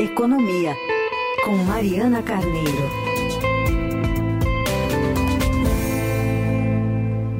[0.00, 0.76] Economia,
[1.44, 2.88] com Mariana Carneiro.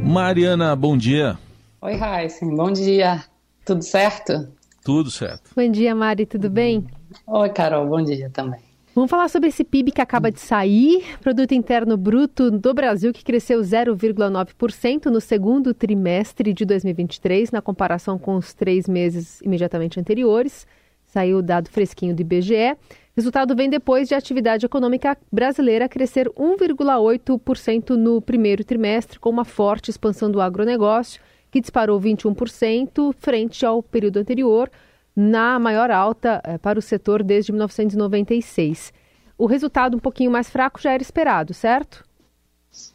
[0.05, 1.39] Mariana, bom dia.
[1.81, 3.23] Oi, Raíssen, bom dia.
[3.65, 4.49] Tudo certo?
[4.85, 5.53] Tudo certo.
[5.55, 6.85] Bom dia, Mari, tudo bem?
[7.29, 8.59] Oi, Carol, bom dia também.
[8.93, 13.23] Vamos falar sobre esse PIB que acaba de sair, Produto Interno Bruto do Brasil, que
[13.23, 20.67] cresceu 0,9% no segundo trimestre de 2023, na comparação com os três meses imediatamente anteriores.
[21.09, 22.77] Saiu o dado fresquinho do IBGE.
[23.17, 29.45] Resultado vem depois de a atividade econômica brasileira crescer 1,8% no primeiro trimestre, com uma
[29.45, 34.71] forte expansão do agronegócio, que disparou 21% frente ao período anterior,
[35.17, 38.93] na maior alta eh, para o setor desde 1996.
[39.37, 42.05] O resultado um pouquinho mais fraco já era esperado, certo?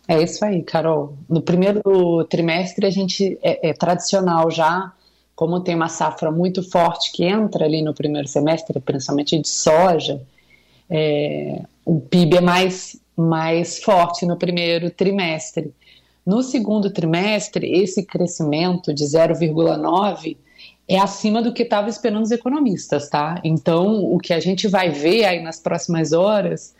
[0.07, 1.17] É isso aí, Carol.
[1.27, 1.81] No primeiro
[2.29, 4.93] trimestre, a gente é, é tradicional já
[5.35, 10.21] como tem uma safra muito forte que entra ali no primeiro semestre, principalmente de soja,
[10.89, 15.73] é, o PIB é mais, mais forte no primeiro trimestre.
[16.25, 20.37] No segundo trimestre, esse crescimento de 0,9
[20.87, 23.41] é acima do que estavam esperando os economistas, tá?
[23.43, 26.75] Então, o que a gente vai ver aí nas próximas horas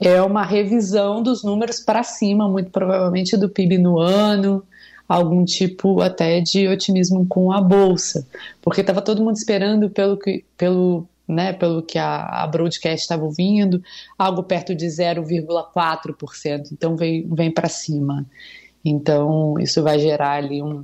[0.00, 4.64] é uma revisão dos números para cima, muito provavelmente do PIB no ano,
[5.12, 8.26] algum tipo até de otimismo com a bolsa,
[8.62, 13.22] porque estava todo mundo esperando pelo que, pelo, né, pelo que a, a broadcast estava
[13.22, 13.82] ouvindo,
[14.18, 18.24] algo perto de 0,4%, então vem, vem para cima.
[18.82, 20.82] Então isso vai gerar ali um,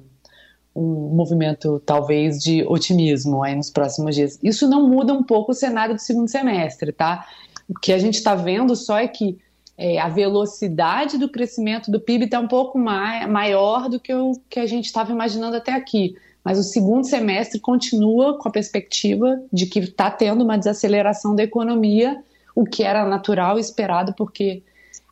[0.77, 4.39] um movimento talvez de otimismo aí nos próximos dias.
[4.43, 7.27] Isso não muda um pouco o cenário do segundo semestre, tá?
[7.67, 9.39] O que a gente está vendo só é que
[9.79, 14.33] é, a velocidade do crescimento do PIB está um pouco mai, maior do que o
[14.51, 16.17] que a gente estava imaginando até aqui.
[16.43, 21.45] Mas o segundo semestre continua com a perspectiva de que está tendo uma desaceleração da
[21.45, 22.21] economia,
[22.57, 24.65] o que era natural e esperado, porque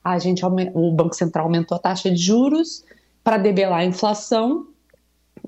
[0.03, 2.85] a gente, o Banco Central aumentou a taxa de juros
[3.23, 4.67] para debelar a inflação.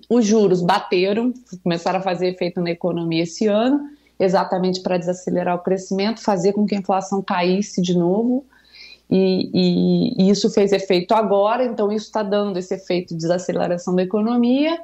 [0.09, 1.35] Os juros bateram,
[1.65, 3.81] começaram a fazer efeito na economia esse ano,
[4.19, 8.47] exatamente para desacelerar o crescimento, fazer com que a inflação caísse de novo
[9.11, 13.95] e, e, e isso fez efeito agora, então isso está dando esse efeito de desaceleração
[13.95, 14.79] da economia.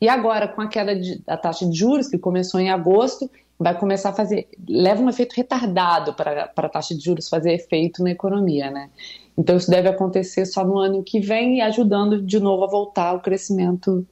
[0.00, 4.10] E agora, com a queda da taxa de juros, que começou em agosto, vai começar
[4.10, 4.48] a fazer.
[4.66, 8.88] leva um efeito retardado para a taxa de juros fazer efeito na economia, né?
[9.36, 13.08] Então, isso deve acontecer só no ano que vem e ajudando de novo a voltar
[13.08, 14.06] ao crescimento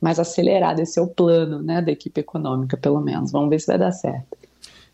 [0.00, 0.80] mais acelerado.
[0.80, 3.32] Esse é o plano né, da equipe econômica, pelo menos.
[3.32, 4.39] Vamos ver se vai dar certo.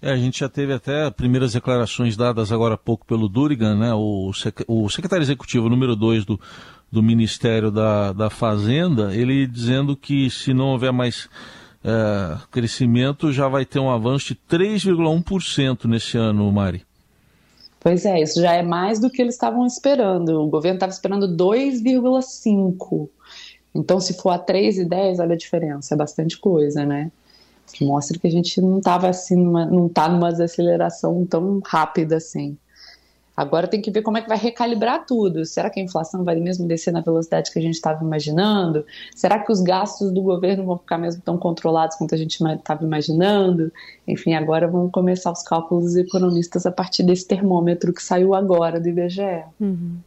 [0.00, 3.94] É, a gente já teve até primeiras declarações dadas agora há pouco pelo Durigan, né,
[3.94, 6.38] o, sec o secretário executivo número 2 do,
[6.92, 11.28] do Ministério da, da Fazenda, ele dizendo que se não houver mais
[11.82, 16.84] é, crescimento, já vai ter um avanço de 3,1% nesse ano, Mari.
[17.80, 20.42] Pois é, isso já é mais do que eles estavam esperando.
[20.42, 23.08] O governo estava esperando 2,5%.
[23.72, 27.12] Então, se for a 3,10, olha a diferença, é bastante coisa, né?
[27.72, 32.16] Que mostra que a gente não estava assim, numa, não está numa desaceleração tão rápida
[32.16, 32.56] assim.
[33.36, 35.44] Agora tem que ver como é que vai recalibrar tudo.
[35.44, 38.86] Será que a inflação vai mesmo descer na velocidade que a gente estava imaginando?
[39.14, 42.82] Será que os gastos do governo vão ficar mesmo tão controlados quanto a gente estava
[42.82, 43.70] imaginando?
[44.08, 48.80] Enfim, agora vão começar os cálculos dos economistas a partir desse termômetro que saiu agora
[48.80, 49.44] do IBGE.
[49.60, 49.98] Uhum.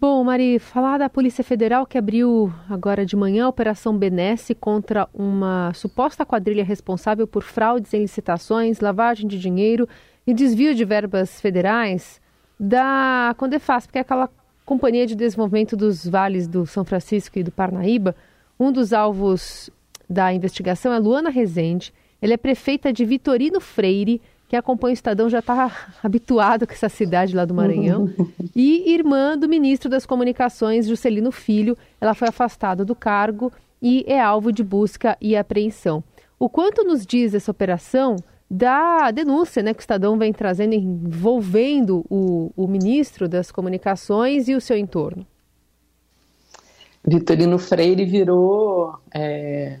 [0.00, 5.06] Bom, Mari, falar da Polícia Federal que abriu agora de manhã a Operação Benesse contra
[5.12, 9.86] uma suposta quadrilha responsável por fraudes em licitações, lavagem de dinheiro
[10.26, 12.18] e desvio de verbas federais
[12.58, 14.30] da Condefasp, que é aquela
[14.64, 18.16] companhia de desenvolvimento dos vales do São Francisco e do Parnaíba.
[18.58, 19.68] Um dos alvos
[20.08, 21.92] da investigação é Luana Rezende.
[22.22, 25.70] Ela é prefeita de Vitorino Freire, que acompanha o Estadão já está
[26.02, 28.12] habituado com essa cidade lá do Maranhão.
[28.54, 34.20] E irmã do ministro das Comunicações, Juscelino Filho, ela foi afastada do cargo e é
[34.20, 36.02] alvo de busca e apreensão.
[36.36, 38.16] O quanto nos diz essa operação
[38.50, 44.56] da denúncia né, que o Estadão vem trazendo envolvendo o, o ministro das Comunicações e
[44.56, 45.24] o seu entorno?
[47.06, 49.78] Vitorino Freire virou é,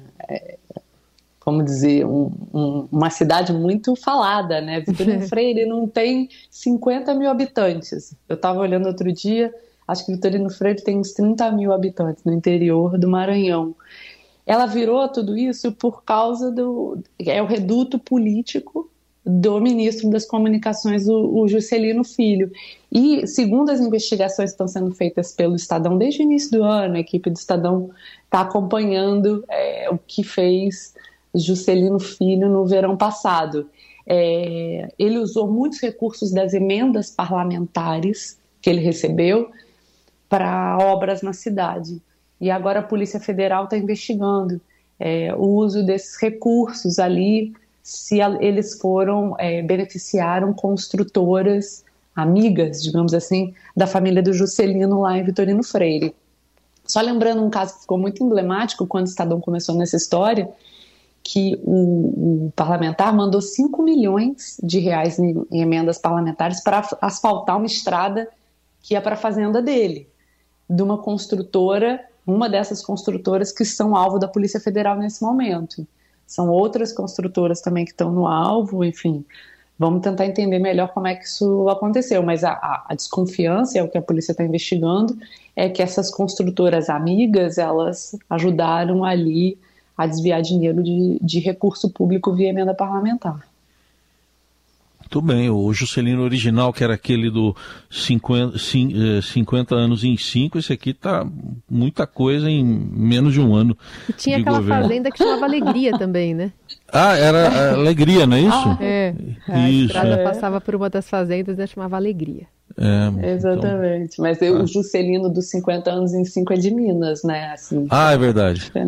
[1.50, 4.78] como dizer, um, um, uma cidade muito falada, né?
[4.78, 8.14] Vitorino Freire não tem 50 mil habitantes.
[8.28, 9.52] Eu estava olhando outro dia,
[9.88, 13.74] acho que Vitorino Freire tem uns 30 mil habitantes no interior do Maranhão.
[14.46, 17.02] Ela virou tudo isso por causa do.
[17.18, 18.88] É o reduto político
[19.26, 22.50] do ministro das Comunicações, o, o Juscelino Filho.
[22.92, 26.94] E, segundo as investigações que estão sendo feitas pelo Estadão desde o início do ano,
[26.94, 27.90] a equipe do Estadão
[28.24, 30.94] está acompanhando é, o que fez
[31.34, 33.68] Juscelino Filho no verão passado.
[34.06, 39.50] é, ele usou muitos recursos das emendas parlamentares que ele recebeu
[40.28, 42.02] para obras na cidade.
[42.40, 44.60] E agora a Polícia Federal está investigando
[44.98, 51.84] é, o uso desses recursos ali, se a, eles foram, é, beneficiaram construtoras
[52.14, 56.14] amigas, digamos assim, da família do Juscelino lá em Vitorino Freire.
[56.84, 60.48] Só lembrando um caso que ficou muito emblemático quando o Estadão começou nessa história,
[61.22, 67.56] que o, o parlamentar mandou 5 milhões de reais em, em emendas parlamentares para asfaltar
[67.56, 68.28] uma estrada
[68.82, 70.08] que ia para a fazenda dele,
[70.68, 75.86] de uma construtora, uma dessas construtoras que são alvo da Polícia Federal nesse momento.
[76.26, 79.24] São outras construtoras também que estão no alvo, enfim.
[79.78, 83.82] Vamos tentar entender melhor como é que isso aconteceu, mas a, a, a desconfiança, é
[83.82, 85.16] o que a polícia está investigando,
[85.56, 89.58] é que essas construtoras amigas, elas ajudaram ali
[90.00, 93.46] a desviar dinheiro de, de recurso público via emenda parlamentar.
[94.98, 97.54] Muito bem, o Juscelino original, que era aquele do
[97.90, 101.26] 50, 50 eh, anos em 5, esse aqui tá
[101.68, 103.76] muita coisa em menos de um ano.
[104.08, 104.82] E tinha aquela governo.
[104.82, 106.52] fazenda que chamava Alegria também, né?
[106.92, 108.68] Ah, era Alegria, não é isso?
[108.68, 109.14] Ah, é.
[109.48, 110.24] A isso, estrada é.
[110.24, 112.46] passava por uma das fazendas e chamava Alegria.
[112.78, 113.30] É, então.
[113.30, 114.12] Exatamente.
[114.12, 114.24] Então...
[114.24, 114.62] Mas eu, ah.
[114.62, 117.50] o Juscelino dos 50 anos em 5 é de Minas, né?
[117.52, 118.70] Assim, ah, é verdade.
[118.74, 118.84] É,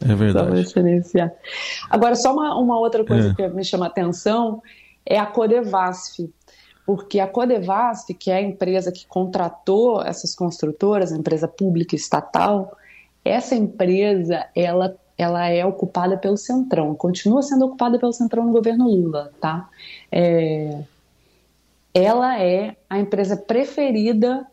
[0.00, 0.62] é verdade.
[0.62, 1.32] Diferenciar.
[1.88, 3.34] Agora, só uma, uma outra coisa é.
[3.34, 4.62] que me chama a atenção
[5.04, 6.30] é a Codevasf.
[6.84, 12.76] Porque a Codevasf, que é a empresa que contratou essas construtoras, a empresa pública estatal,
[13.24, 18.86] essa empresa, ela ela é ocupada pelo Centrão, continua sendo ocupada pelo Centrão no governo
[18.86, 19.66] Lula, tá?
[20.12, 20.82] É,
[21.94, 24.46] ela é a empresa preferida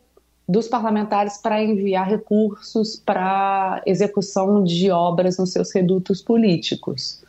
[0.46, 7.22] dos parlamentares para enviar recursos para execução de obras nos seus redutos políticos.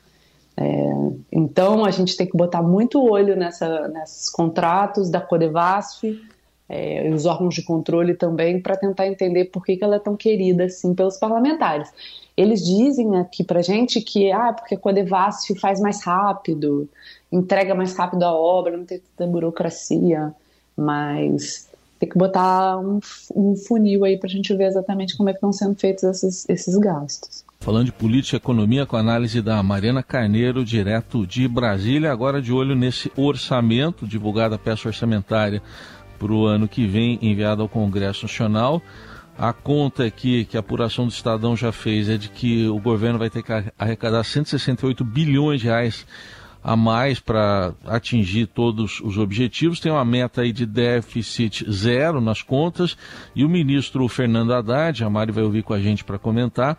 [0.58, 0.90] É,
[1.32, 6.04] então a gente tem que botar muito olho nessa, nesses contratos da Codevasf
[6.68, 10.00] é, e os órgãos de controle também para tentar entender por que, que ela é
[10.00, 11.90] tão querida assim pelos parlamentares.
[12.36, 16.90] Eles dizem aqui para gente que ah, porque a Codevasf faz mais rápido,
[17.32, 20.34] entrega mais rápido a obra, não tem tanta burocracia,
[20.76, 21.70] mas
[22.00, 23.00] tem que botar um,
[23.36, 26.46] um funil aí para a gente ver exatamente como é que estão sendo feitos esses,
[26.50, 27.46] esses gastos.
[27.60, 32.42] Falando de política e economia, com a análise da Mariana Carneiro, direto de Brasília, agora
[32.42, 35.62] de olho nesse orçamento, divulgada a peça orçamentária
[36.20, 38.82] para o ano que vem, enviada ao Congresso Nacional.
[39.38, 43.20] A conta aqui que a apuração do Estadão já fez é de que o governo
[43.20, 46.06] vai ter que arrecadar 168 bilhões de reais
[46.66, 49.80] a mais para atingir todos os objetivos.
[49.80, 52.98] Tem uma meta aí de déficit zero nas contas
[53.36, 56.76] e o ministro Fernando Haddad, a Mari vai ouvir com a gente para comentar,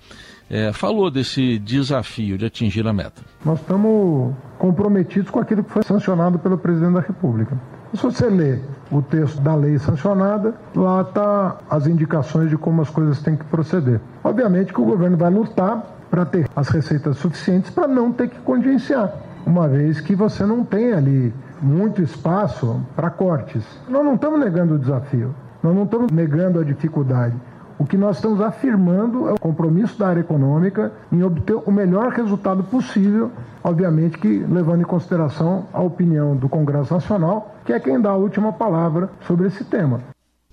[0.50, 3.22] é, falou desse desafio de atingir a meta.
[3.44, 7.56] Nós estamos comprometidos com aquilo que foi sancionado pelo presidente da República.
[7.94, 8.60] Se você ler
[8.90, 13.44] o texto da lei sancionada, lá está as indicações de como as coisas têm que
[13.44, 14.00] proceder.
[14.24, 18.38] Obviamente que o governo vai lutar para ter as receitas suficientes para não ter que
[18.40, 21.32] contingenciar uma vez que você não tem ali
[21.62, 23.64] muito espaço para cortes.
[23.88, 27.36] Nós não estamos negando o desafio, nós não estamos negando a dificuldade.
[27.78, 32.10] O que nós estamos afirmando é o compromisso da área econômica em obter o melhor
[32.10, 33.30] resultado possível,
[33.62, 38.16] obviamente que levando em consideração a opinião do Congresso Nacional, que é quem dá a
[38.16, 40.00] última palavra sobre esse tema.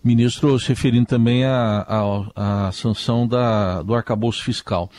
[0.04, 4.90] Ministro, se referindo também à, sanção da, do arcabouço fiscal.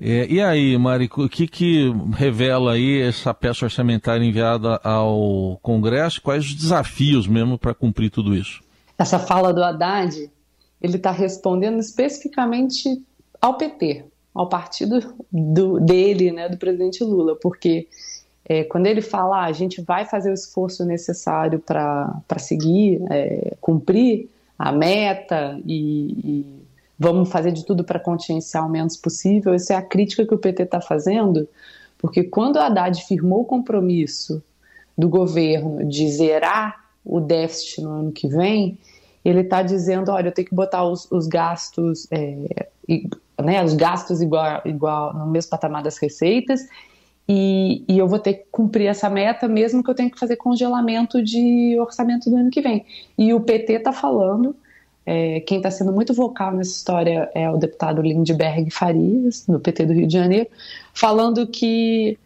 [0.00, 6.22] É, e aí, Marico, o que, que revela aí essa peça orçamentária enviada ao Congresso?
[6.22, 8.62] Quais os desafios mesmo para cumprir tudo isso?
[8.96, 10.30] Essa fala do Haddad,
[10.80, 13.02] ele está respondendo especificamente
[13.40, 17.88] ao PT, ao partido do, dele, né, do presidente Lula, porque
[18.44, 23.56] é, quando ele fala ah, a gente vai fazer o esforço necessário para seguir, é,
[23.60, 24.28] cumprir
[24.58, 26.57] a meta e, e
[26.98, 29.54] vamos fazer de tudo para contingenciar o menos possível.
[29.54, 31.48] Essa é a crítica que o PT está fazendo,
[31.96, 34.42] porque quando o Haddad firmou o compromisso
[34.96, 38.76] do governo de zerar o déficit no ano que vem,
[39.24, 42.68] ele está dizendo, olha, eu tenho que botar os, os gastos, é,
[43.40, 46.66] né, os gastos igual, igual no mesmo patamar das receitas,
[47.30, 50.36] e, e, eu vou ter que cumprir essa meta, mesmo que eu tenha que fazer
[50.36, 52.86] congelamento de orçamento do ano que vem.
[53.18, 54.56] E o PT está falando
[55.10, 59.86] é, quem está sendo muito vocal nessa história é o deputado Lindbergh Farias, do PT
[59.86, 60.46] do Rio de Janeiro,
[60.92, 62.18] falando que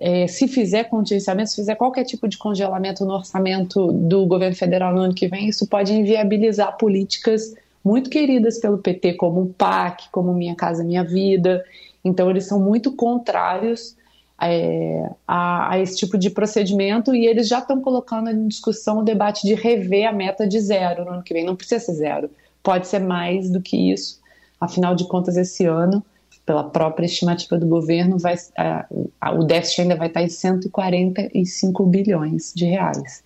[0.00, 4.92] é, se fizer contingenciamento, se fizer qualquer tipo de congelamento no orçamento do governo federal
[4.92, 7.54] no ano que vem, isso pode inviabilizar políticas
[7.84, 11.64] muito queridas pelo PT, como o PAC, como Minha Casa Minha Vida.
[12.04, 13.94] Então, eles são muito contrários
[14.40, 19.02] é, a, a, esse tipo de procedimento e eles já estão colocando em discussão o
[19.02, 21.44] debate de rever a meta de zero no ano que vem.
[21.44, 22.30] Não precisa ser zero,
[22.62, 24.20] pode ser mais do que isso.
[24.60, 26.04] Afinal de contas, esse ano,
[26.44, 28.86] pela própria estimativa do governo, vai, a,
[29.20, 33.24] a, o déficit ainda vai estar em 145 bilhões de reais.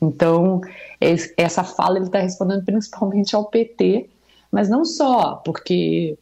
[0.00, 0.60] Então,
[1.36, 4.08] essa fala ele está respondendo principalmente ao PT,
[4.50, 6.16] mas não só, porque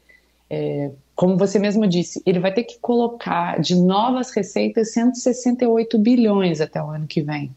[0.48, 6.60] é, como você mesmo disse, ele vai ter que colocar de novas receitas 168 bilhões
[6.60, 7.54] até o ano que vem.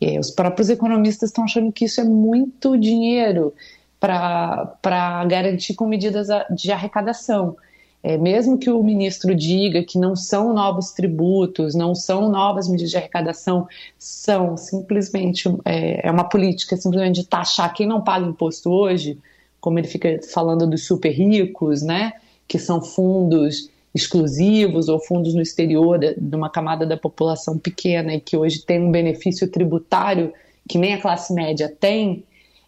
[0.00, 3.52] E os próprios economistas estão achando que isso é muito dinheiro
[3.98, 7.56] para garantir com medidas de arrecadação.
[8.02, 12.92] É, mesmo que o ministro diga que não são novos tributos, não são novas medidas
[12.92, 13.68] de arrecadação,
[13.98, 19.18] são simplesmente é, é uma política simplesmente de taxar quem não paga imposto hoje,
[19.60, 22.12] como ele fica falando dos super ricos, né?
[22.50, 28.20] que são fundos exclusivos ou fundos no exterior de, uma camada da população pequena e
[28.20, 30.32] que hoje tem um benefício tributário
[30.68, 32.24] que nem a classe média tem,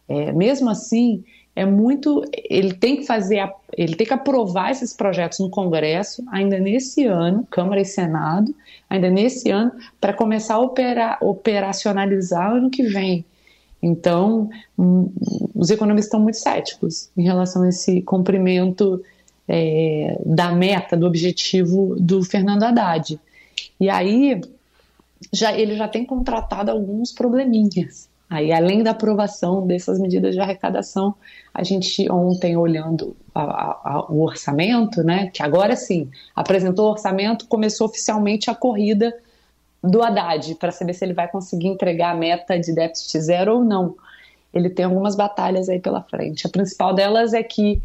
[0.09, 5.41] é, mesmo assim é muito ele tem que fazer ele tem que aprovar esses projetos
[5.41, 8.55] no Congresso ainda nesse ano Câmara e Senado
[8.89, 13.25] ainda nesse ano para começar a operar, operacionalizar ano que vem
[13.83, 14.49] então
[14.79, 15.13] hum,
[15.55, 19.03] os economistas estão muito céticos em relação a esse cumprimento
[19.49, 23.19] é, da meta, do objetivo do Fernando Haddad.
[23.79, 24.41] E aí
[25.33, 28.09] já, ele já tem contratado alguns probleminhas.
[28.31, 31.15] Aí, além da aprovação dessas medidas de arrecadação,
[31.53, 37.47] a gente ontem olhando a, a, o orçamento, né, que agora sim apresentou o orçamento,
[37.47, 39.15] começou oficialmente a corrida
[39.83, 43.65] do Haddad para saber se ele vai conseguir entregar a meta de déficit zero ou
[43.65, 43.97] não.
[44.55, 46.47] Ele tem algumas batalhas aí pela frente.
[46.47, 47.83] A principal delas é que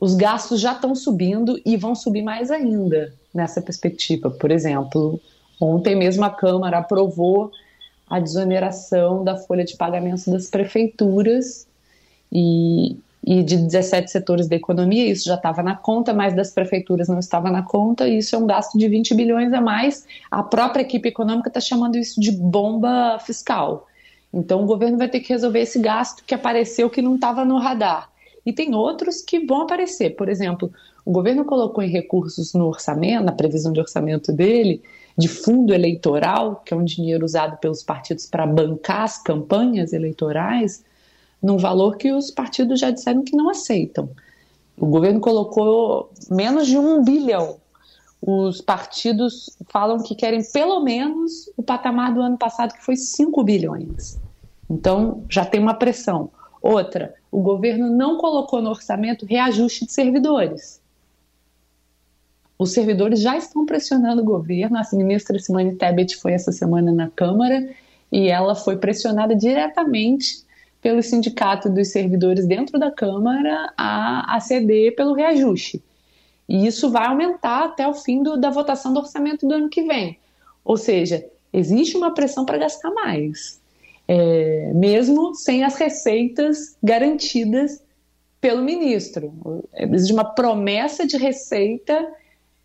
[0.00, 4.30] os gastos já estão subindo e vão subir mais ainda nessa perspectiva.
[4.30, 5.20] Por exemplo,
[5.60, 7.52] ontem mesmo a Câmara aprovou
[8.08, 11.66] a desoneração da folha de pagamento das prefeituras
[12.32, 15.10] e, e de 17 setores da economia.
[15.10, 18.08] Isso já estava na conta, mas das prefeituras não estava na conta.
[18.08, 20.06] E isso é um gasto de 20 bilhões a mais.
[20.30, 23.86] A própria equipe econômica está chamando isso de bomba fiscal.
[24.32, 27.58] Então o governo vai ter que resolver esse gasto que apareceu que não estava no
[27.58, 28.10] radar
[28.48, 30.16] e tem outros que vão aparecer.
[30.16, 30.72] Por exemplo,
[31.04, 34.82] o governo colocou em recursos no orçamento, na previsão de orçamento dele,
[35.18, 40.82] de fundo eleitoral, que é um dinheiro usado pelos partidos para bancar as campanhas eleitorais,
[41.42, 44.08] num valor que os partidos já disseram que não aceitam.
[44.76, 47.56] O governo colocou menos de um bilhão.
[48.20, 53.42] Os partidos falam que querem pelo menos o patamar do ano passado, que foi 5
[53.44, 54.18] bilhões.
[54.68, 56.30] Então, já tem uma pressão.
[56.60, 60.80] Outra, o governo não colocou no orçamento reajuste de servidores.
[62.58, 64.76] Os servidores já estão pressionando o governo.
[64.76, 67.70] A ministra Simone Tebet foi essa semana na Câmara
[68.10, 70.44] e ela foi pressionada diretamente
[70.80, 75.82] pelo sindicato dos servidores dentro da Câmara a, a ceder pelo reajuste.
[76.48, 79.82] E isso vai aumentar até o fim do, da votação do orçamento do ano que
[79.82, 80.18] vem.
[80.64, 83.58] Ou seja, existe uma pressão para gastar mais
[84.08, 87.82] é, mesmo sem as receitas garantidas
[88.40, 89.64] pelo ministro.
[89.74, 92.10] Existe uma promessa de receita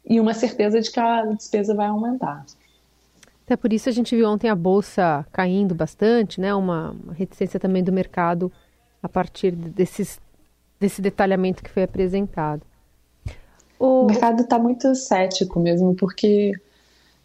[0.05, 2.46] e uma certeza de que a despesa vai aumentar.
[3.45, 6.53] Até por isso a gente viu ontem a bolsa caindo bastante, né?
[6.55, 8.51] Uma, uma reticência também do mercado
[9.01, 10.19] a partir desses,
[10.79, 12.62] desse detalhamento que foi apresentado.
[13.77, 16.53] O, o mercado está muito cético mesmo, porque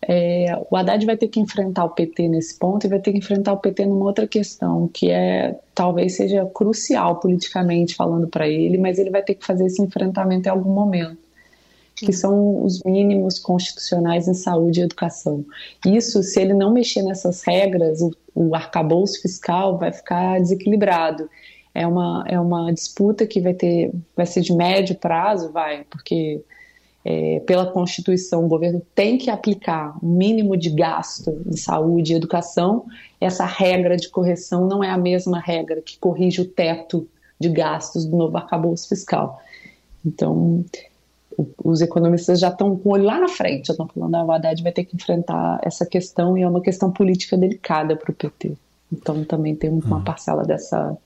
[0.03, 3.19] é, o Haddad vai ter que enfrentar o PT nesse ponto e vai ter que
[3.19, 8.79] enfrentar o PT numa outra questão, que é talvez seja crucial politicamente falando para ele,
[8.79, 11.19] mas ele vai ter que fazer esse enfrentamento em algum momento,
[11.99, 15.45] que são os mínimos constitucionais em saúde e educação.
[15.87, 21.29] Isso, se ele não mexer nessas regras, o, o arcabouço fiscal vai ficar desequilibrado.
[21.75, 26.43] É uma, é uma disputa que vai ter, vai ser de médio prazo, vai, porque
[27.05, 32.17] é, pela Constituição, o governo tem que aplicar um mínimo de gasto em saúde e
[32.17, 32.87] educação.
[33.21, 37.09] Essa regra de correção não é a mesma regra que corrige o teto
[37.41, 39.41] de gastos do novo arcabouço fiscal.
[40.05, 40.65] Então,
[41.65, 44.25] os economistas já estão com o olho lá na frente, já estão falando que ah,
[44.25, 48.11] o Haddad vai ter que enfrentar essa questão e é uma questão política delicada para
[48.11, 48.55] o PT.
[48.93, 50.05] Então, também tem uma uhum.
[50.05, 50.97] parcela dessa,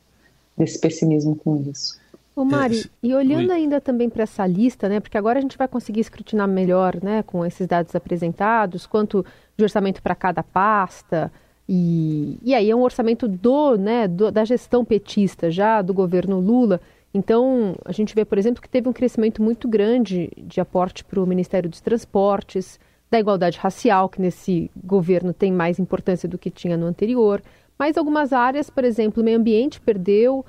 [0.56, 2.00] desse pessimismo com isso.
[2.34, 5.58] Ô Mari, é, e olhando ainda também para essa lista, né, porque agora a gente
[5.58, 9.24] vai conseguir escrutinar melhor, né, com esses dados apresentados, quanto
[9.54, 11.30] de orçamento para cada pasta,
[11.68, 16.40] e, e aí é um orçamento do, né, do, da gestão petista, já do governo
[16.40, 16.80] Lula.
[17.14, 21.20] Então, a gente vê, por exemplo, que teve um crescimento muito grande de aporte para
[21.20, 26.50] o Ministério dos Transportes, da igualdade racial, que nesse governo tem mais importância do que
[26.50, 27.42] tinha no anterior.
[27.78, 30.44] Mas algumas áreas, por exemplo, meio ambiente perdeu,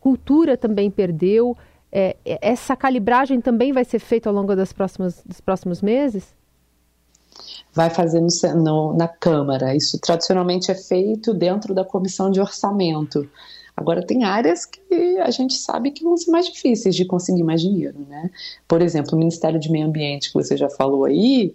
[0.00, 1.56] cultura também perdeu.
[1.92, 6.34] É, essa calibragem também vai ser feita ao longo das próximas, dos próximos meses?
[7.72, 9.76] Vai fazer no, no, na Câmara.
[9.76, 13.28] Isso tradicionalmente é feito dentro da comissão de orçamento.
[13.78, 14.80] Agora, tem áreas que
[15.20, 18.28] a gente sabe que vão ser mais difíceis de conseguir mais dinheiro, né?
[18.66, 21.54] Por exemplo, o Ministério de Meio Ambiente, que você já falou aí,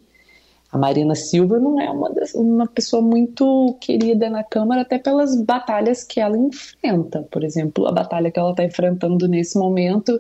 [0.72, 5.36] a Marina Silva não é uma, das, uma pessoa muito querida na Câmara, até pelas
[5.36, 7.28] batalhas que ela enfrenta.
[7.30, 10.18] Por exemplo, a batalha que ela está enfrentando nesse momento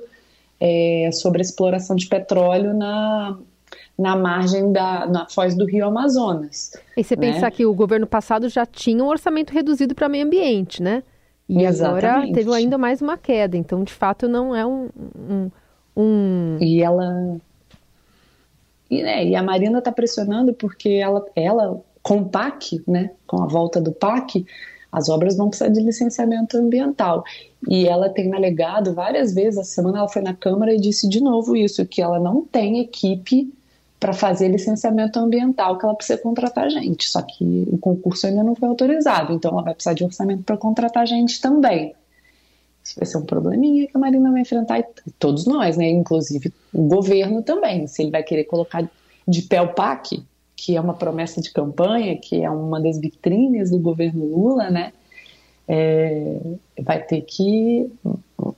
[0.60, 3.38] é sobre a exploração de petróleo na,
[3.98, 6.74] na margem da na foz do Rio Amazonas.
[6.98, 7.32] E você né?
[7.32, 11.02] pensar que o governo passado já tinha um orçamento reduzido para meio ambiente, né?
[11.54, 12.06] E Exatamente.
[12.06, 13.56] agora teve ainda mais uma queda.
[13.56, 15.52] Então, de fato, não é um, um,
[15.96, 16.58] um...
[16.60, 17.40] E ela
[18.94, 23.42] e, né, e a Marina está pressionando porque ela, ela, com o PAC, né, com
[23.42, 24.46] a volta do PAC,
[24.92, 27.24] as obras vão precisar de licenciamento ambiental.
[27.68, 31.20] E ela tem alegado várias vezes, a semana ela foi na Câmara e disse de
[31.20, 33.52] novo isso, que ela não tem equipe
[34.04, 37.08] para fazer licenciamento ambiental, que ela precisa contratar gente.
[37.08, 40.58] Só que o concurso ainda não foi autorizado, então ela vai precisar de orçamento para
[40.58, 41.96] contratar gente também.
[42.84, 44.86] Isso vai ser um probleminha que a Marina vai enfrentar, e
[45.18, 45.90] todos nós, né?
[45.90, 47.88] Inclusive o governo também.
[47.88, 48.86] Se ele vai querer colocar
[49.26, 50.22] de pé o PAC,
[50.54, 54.92] que é uma promessa de campanha, que é uma das vitrines do governo Lula, né?
[55.66, 56.42] É,
[56.82, 57.90] vai ter que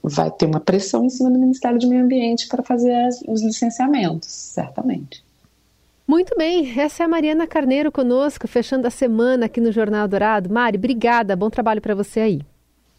[0.02, 3.44] vai ter uma pressão em cima do Ministério do Meio Ambiente para fazer as, os
[3.44, 5.24] licenciamentos, certamente.
[6.06, 10.48] Muito bem, essa é a Mariana Carneiro conosco, fechando a semana aqui no Jornal Dourado.
[10.48, 12.40] Mari, obrigada, bom trabalho para você aí.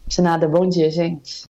[0.06, 1.46] De nada, bom dia, gente.